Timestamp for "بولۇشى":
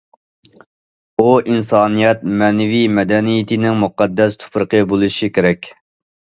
4.95-5.31